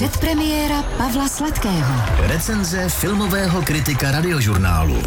Předpremiéra 0.00 0.82
Pavla 0.82 1.28
Sladkého. 1.28 1.94
Recenze 2.18 2.88
filmového 2.88 3.62
kritika 3.62 4.10
radiožurnálu. 4.10 5.02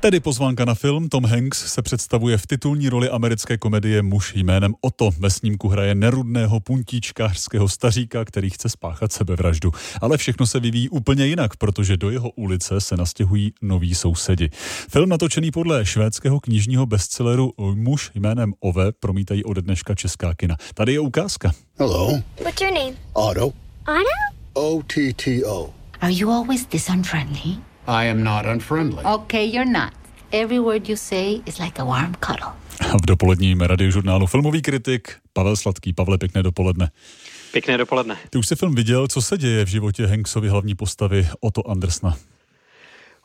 Tedy 0.00 0.20
pozvánka 0.20 0.64
na 0.64 0.74
film. 0.74 1.08
Tom 1.08 1.24
Hanks 1.24 1.72
se 1.72 1.82
představuje 1.82 2.38
v 2.38 2.46
titulní 2.46 2.88
roli 2.88 3.10
americké 3.10 3.58
komedie 3.58 4.02
Muž 4.02 4.34
jménem 4.34 4.74
Otto. 4.80 5.10
Ve 5.18 5.30
snímku 5.30 5.68
hraje 5.68 5.94
nerudného 5.94 6.60
puntíčkářského 6.60 7.68
staříka, 7.68 8.24
který 8.24 8.50
chce 8.50 8.68
spáchat 8.68 9.12
sebevraždu. 9.12 9.72
Ale 10.00 10.16
všechno 10.16 10.46
se 10.46 10.60
vyvíjí 10.60 10.88
úplně 10.88 11.26
jinak, 11.26 11.56
protože 11.56 11.96
do 11.96 12.10
jeho 12.10 12.30
ulice 12.30 12.80
se 12.80 12.96
nastěhují 12.96 13.52
noví 13.62 13.94
sousedi. 13.94 14.50
Film 14.90 15.08
natočený 15.08 15.50
podle 15.50 15.86
švédského 15.86 16.40
knižního 16.40 16.86
bestselleru 16.86 17.52
Muž 17.74 18.10
jménem 18.14 18.52
Ove 18.60 18.92
promítají 18.92 19.44
ode 19.44 19.62
dneška 19.62 19.94
česká 19.94 20.34
kina. 20.34 20.56
Tady 20.74 20.92
je 20.92 21.00
ukázka. 21.00 21.52
Hello. 21.78 22.22
What's 22.44 22.60
your 22.60 22.74
name? 22.74 22.92
Otto. 23.12 23.65
Otto? 23.86 24.36
O-T-T-O. 24.54 25.72
Are 26.00 26.12
you 26.12 26.30
always 26.30 26.66
this 26.66 26.88
unfriendly? 26.88 27.58
I 27.86 28.10
am 28.10 28.24
not 28.24 28.46
unfriendly. 28.46 29.04
Okay, 29.04 29.44
you're 29.44 29.70
not. 29.72 29.92
Every 30.32 30.58
word 30.58 30.88
you 30.88 30.96
say 30.96 31.40
is 31.46 31.58
like 31.58 31.82
a 31.82 31.84
warm 31.84 32.14
cuddle. 32.20 32.52
V 33.02 33.06
dopoledním 33.06 33.60
radiožurnálu 33.60 34.26
filmový 34.26 34.62
kritik 34.62 35.12
Pavel 35.32 35.56
Sladký. 35.56 35.92
Pavle, 35.92 36.18
pěkné 36.18 36.42
dopoledne. 36.42 36.90
Pěkné 37.52 37.78
dopoledne. 37.78 38.16
Ty 38.30 38.38
už 38.38 38.46
jsi 38.46 38.56
film 38.56 38.74
viděl, 38.74 39.08
co 39.08 39.22
se 39.22 39.38
děje 39.38 39.64
v 39.64 39.68
životě 39.68 40.06
Hanksovy 40.06 40.48
hlavní 40.48 40.74
postavy 40.74 41.28
Otto 41.40 41.70
Andersna? 41.70 42.16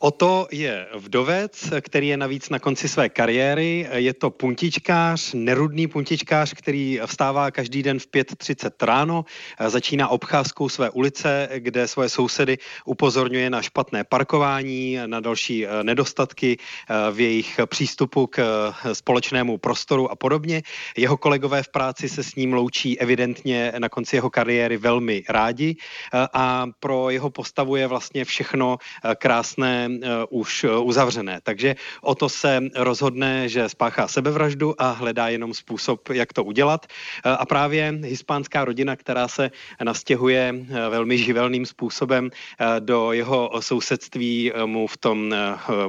Oto 0.00 0.48
je 0.52 0.86
vdovec, 0.94 1.72
který 1.80 2.08
je 2.08 2.16
navíc 2.16 2.48
na 2.48 2.58
konci 2.58 2.88
své 2.88 3.08
kariéry. 3.08 3.88
Je 3.92 4.14
to 4.14 4.30
puntičkář, 4.30 5.34
nerudný 5.34 5.86
puntičkář, 5.86 6.54
který 6.54 7.00
vstává 7.06 7.50
každý 7.50 7.82
den 7.82 7.98
v 7.98 8.06
5.30 8.06 8.70
ráno, 8.86 9.24
začíná 9.66 10.08
obcházkou 10.08 10.68
své 10.68 10.90
ulice, 10.90 11.48
kde 11.56 11.88
svoje 11.88 12.08
sousedy 12.08 12.58
upozorňuje 12.84 13.50
na 13.50 13.62
špatné 13.62 14.04
parkování, 14.04 14.98
na 15.06 15.20
další 15.20 15.66
eh, 15.66 15.84
nedostatky 15.84 16.56
eh, 16.58 17.12
v 17.12 17.20
jejich 17.20 17.60
přístupu 17.66 18.26
k 18.26 18.38
eh, 18.38 18.94
společnému 18.94 19.58
prostoru 19.58 20.10
a 20.10 20.16
podobně. 20.16 20.62
Jeho 20.96 21.16
kolegové 21.16 21.62
v 21.62 21.68
práci 21.68 22.08
se 22.08 22.22
s 22.22 22.34
ním 22.34 22.52
loučí 22.52 23.00
evidentně 23.00 23.72
na 23.78 23.88
konci 23.88 24.16
jeho 24.16 24.30
kariéry 24.30 24.76
velmi 24.76 25.22
rádi 25.28 25.76
a 26.12 26.66
pro 26.80 27.10
jeho 27.10 27.30
postavu 27.30 27.76
je 27.76 27.86
vlastně 27.86 28.24
všechno 28.24 28.76
krásné 29.18 29.85
Eh, 29.88 30.08
už 30.30 30.64
eh, 30.64 30.78
uzavřené. 30.78 31.40
Takže 31.42 31.76
o 32.02 32.14
to 32.14 32.28
se 32.28 32.60
rozhodne, 32.74 33.48
že 33.48 33.68
spáchá 33.68 34.08
sebevraždu 34.08 34.82
a 34.82 34.90
hledá 34.90 35.28
jenom 35.28 35.54
způsob, 35.54 36.08
jak 36.08 36.32
to 36.32 36.44
udělat. 36.44 36.86
Eh, 36.86 37.30
a 37.30 37.46
právě 37.46 37.98
hispánská 38.02 38.64
rodina, 38.64 38.96
která 38.96 39.28
se 39.28 39.50
nastěhuje 39.84 40.54
velmi 40.90 41.18
živelným 41.18 41.66
způsobem 41.66 42.30
do 42.78 43.12
jeho 43.12 43.50
sousedství, 43.60 44.52
mu 44.66 44.86
v 44.86 44.96
tom 44.96 45.34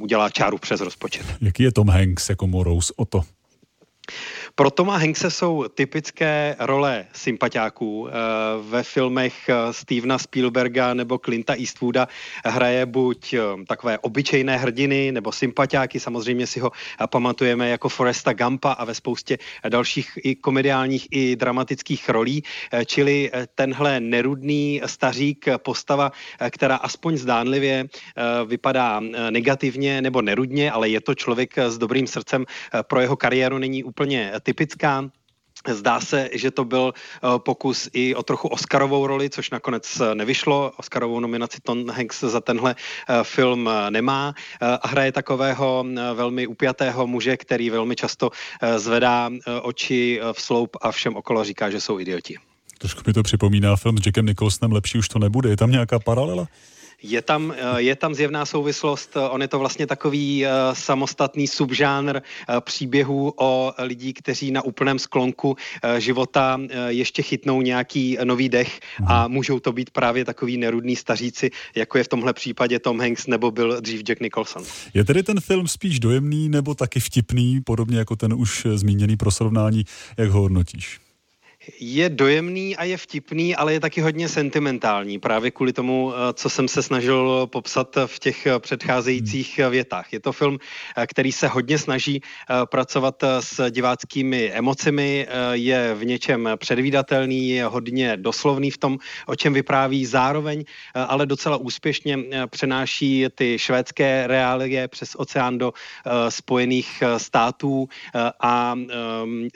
udělá 0.00 0.30
čáru 0.30 0.58
přes 0.58 0.80
rozpočet. 0.80 1.26
Jaký 1.40 1.62
je 1.62 1.72
Tom 1.72 1.88
Hanks 1.88 2.28
jako 2.28 2.46
Morous 2.46 2.92
o 2.96 3.04
to? 3.04 3.22
Pro 4.60 4.70
Toma 4.70 4.96
Hankse 4.96 5.30
jsou 5.30 5.64
typické 5.74 6.56
role 6.58 7.06
sympatiáků. 7.12 8.08
Eh, 8.08 8.12
ve 8.62 8.82
filmech 8.82 9.48
eh, 9.48 9.72
Stevena 9.72 10.18
Spielberga 10.18 10.94
nebo 10.94 11.18
Clinta 11.18 11.54
Eastwooda 11.54 12.08
hraje 12.44 12.86
buď 12.86 13.32
eh, 13.34 13.40
takové 13.68 13.98
obyčejné 13.98 14.56
hrdiny 14.56 15.12
nebo 15.12 15.32
sympatiáky, 15.32 16.00
samozřejmě 16.00 16.46
si 16.46 16.60
ho 16.60 16.70
pamatujeme 17.10 17.68
jako 17.68 17.88
Foresta 17.88 18.32
Gampa 18.32 18.72
a 18.72 18.84
ve 18.84 18.94
spoustě 18.94 19.38
dalších 19.68 20.18
i 20.22 20.34
komediálních 20.34 21.08
i 21.10 21.36
dramatických 21.36 22.08
rolí, 22.08 22.42
čili 22.86 23.30
tenhle 23.54 24.00
nerudný 24.00 24.80
stařík 24.86 25.46
postava, 25.56 26.12
která 26.50 26.76
aspoň 26.76 27.16
zdánlivě 27.16 27.84
vypadá 28.46 29.00
negativně 29.30 30.02
nebo 30.02 30.22
nerudně, 30.22 30.72
ale 30.72 30.88
je 30.88 31.00
to 31.00 31.14
člověk 31.14 31.58
s 31.58 31.78
dobrým 31.78 32.06
srdcem, 32.06 32.44
pro 32.82 33.00
jeho 33.00 33.16
kariéru 33.16 33.58
není 33.58 33.84
úplně 33.84 34.32
typická. 34.50 35.10
Zdá 35.68 36.00
se, 36.00 36.28
že 36.32 36.50
to 36.50 36.64
byl 36.64 36.92
eh, 36.94 37.28
pokus 37.38 37.88
i 37.92 38.14
o 38.14 38.22
trochu 38.22 38.48
Oscarovou 38.48 39.06
roli, 39.06 39.30
což 39.30 39.50
nakonec 39.50 40.00
eh, 40.00 40.14
nevyšlo. 40.14 40.72
Oscarovou 40.76 41.20
nominaci 41.20 41.58
Tom 41.62 41.90
Hanks 41.90 42.20
za 42.20 42.40
tenhle 42.40 42.74
eh, 42.74 43.14
film 43.22 43.70
nemá 43.90 44.34
a 44.60 44.88
hraje 44.88 45.12
takového 45.12 45.84
velmi 46.14 46.46
upjatého 46.46 47.06
muže, 47.06 47.36
který 47.36 47.70
velmi 47.70 47.96
často 47.96 48.30
zvedá 48.76 49.30
oči 49.62 50.20
v 50.32 50.40
sloup 50.40 50.76
a 50.80 50.92
všem 50.92 51.16
okolo 51.16 51.44
říká, 51.44 51.70
že 51.70 51.80
jsou 51.80 52.00
idioti. 52.00 52.36
Trošku 52.78 53.02
mi 53.06 53.12
to 53.12 53.22
připomíná 53.22 53.76
film 53.76 53.98
s 53.98 54.06
Jackem 54.06 54.26
Nicholsonem, 54.26 54.72
lepší 54.72 54.98
už 54.98 55.08
to 55.08 55.18
nebude. 55.18 55.50
Je 55.50 55.56
tam 55.56 55.70
nějaká 55.70 55.98
paralela? 55.98 56.46
Je 57.02 57.22
tam, 57.22 57.54
eh, 57.56 57.82
je 57.82 57.96
tam 57.96 58.14
zjevná 58.14 58.46
souvislost, 58.46 59.16
on 59.30 59.42
je 59.42 59.48
to 59.48 59.58
vlastně 59.58 59.86
takový 59.86 60.46
eh, 60.46 60.50
samostatný 60.72 61.46
subžánr 61.46 62.16
eh, 62.16 62.60
příběhů 62.60 63.32
o 63.36 63.72
lidí, 63.78 64.12
kteří 64.12 64.50
na 64.50 64.62
úplném 64.62 64.98
sklonku 64.98 65.56
života 65.98 66.60
ještě 66.88 67.22
chytnou 67.22 67.62
nějaký 67.62 68.18
nový 68.24 68.48
dech 68.48 68.80
a 69.06 69.22
mhm. 69.22 69.32
můžou 69.32 69.60
to 69.60 69.72
být 69.72 69.90
právě 69.90 70.24
takový 70.24 70.56
nerudný 70.56 70.96
staříci, 70.96 71.50
jako 71.74 71.98
je 71.98 72.04
v 72.04 72.08
tomhle 72.08 72.32
případě 72.32 72.78
Tom 72.78 73.00
Hanks 73.00 73.26
nebo 73.26 73.50
byl 73.50 73.80
dřív 73.80 74.02
Jack 74.02 74.20
Nicholson. 74.20 74.62
Je 74.94 75.04
tedy 75.04 75.22
ten 75.22 75.40
film 75.40 75.68
spíš 75.68 76.00
dojemný 76.00 76.48
nebo 76.48 76.74
taky 76.74 77.00
vtipný, 77.00 77.60
podobně 77.60 77.98
jako 77.98 78.16
ten 78.16 78.34
už 78.34 78.66
zmíněný 78.74 79.16
pro 79.16 79.30
srovnání, 79.30 79.84
jak 80.16 80.30
ho 80.30 80.40
hodnotíš? 80.40 81.09
Je 81.80 82.08
dojemný 82.08 82.76
a 82.76 82.84
je 82.84 82.96
vtipný, 82.96 83.56
ale 83.56 83.72
je 83.72 83.80
taky 83.80 84.00
hodně 84.00 84.28
sentimentální, 84.28 85.18
právě 85.18 85.50
kvůli 85.50 85.72
tomu, 85.72 86.12
eh, 86.12 86.32
co 86.32 86.50
jsem 86.50 86.68
se 86.68 86.82
snažil 86.82 87.46
popsat 87.46 87.96
v 88.06 88.18
těch 88.18 88.46
eh, 88.46 88.58
předcházejících 88.58 89.58
hmm. 89.58 89.70
větách. 89.70 90.12
Je 90.12 90.20
to 90.20 90.32
film, 90.32 90.58
eh, 90.96 91.06
který 91.06 91.32
se 91.32 91.48
hodně 91.48 91.78
snaží 91.78 92.20
pracovat 92.70 93.24
s 93.40 93.70
diváckými 93.70 94.50
emocemi, 94.52 95.26
je 95.52 95.94
v 95.94 96.04
něčem 96.04 96.48
předvídatelný, 96.56 97.48
je 97.48 97.64
hodně 97.64 98.16
doslovný 98.16 98.70
v 98.70 98.78
tom, 98.78 98.98
o 99.26 99.36
čem 99.36 99.52
vypráví, 99.52 100.06
zároveň 100.06 100.64
ale 100.94 101.26
docela 101.26 101.56
úspěšně 101.56 102.18
přenáší 102.50 103.26
ty 103.34 103.58
švédské 103.58 104.26
reálie 104.26 104.88
přes 104.88 105.14
oceán 105.16 105.58
do 105.58 105.72
Spojených 106.28 107.02
států 107.16 107.88
a 108.40 108.74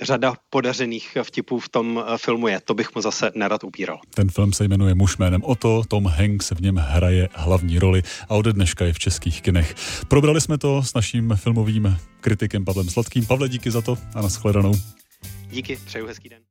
řada 0.00 0.34
podařených 0.50 1.18
vtipů 1.22 1.58
v 1.58 1.68
tom 1.68 1.93
Eh, 1.98 2.18
filmu 2.18 2.48
je. 2.48 2.60
To 2.64 2.74
bych 2.74 2.94
mu 2.94 3.02
zase 3.02 3.30
nerad 3.34 3.64
upíral. 3.64 3.98
Ten 4.14 4.30
film 4.30 4.52
se 4.52 4.64
jmenuje 4.64 4.94
Muž 4.94 5.16
jménem 5.16 5.42
Oto, 5.44 5.82
Tom 5.88 6.06
Hanks 6.06 6.50
v 6.50 6.60
něm 6.60 6.76
hraje 6.76 7.28
hlavní 7.32 7.78
roli 7.78 8.02
a 8.28 8.34
ode 8.34 8.52
dneška 8.52 8.84
je 8.84 8.92
v 8.92 8.98
českých 8.98 9.42
kinech. 9.42 9.74
Probrali 10.08 10.40
jsme 10.40 10.58
to 10.58 10.82
s 10.82 10.94
naším 10.94 11.32
filmovým 11.36 11.96
kritikem 12.20 12.64
Pavlem 12.64 12.90
Sladkým. 12.90 13.26
Pavle, 13.26 13.48
díky 13.48 13.70
za 13.70 13.80
to 13.80 13.98
a 14.14 14.22
nashledanou. 14.22 14.72
Díky, 15.50 15.78
přeju 15.86 16.06
hezký 16.06 16.28
den. 16.28 16.44